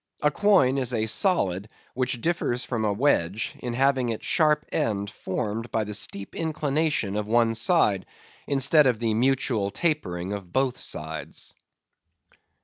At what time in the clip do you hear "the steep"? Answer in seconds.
5.83-6.33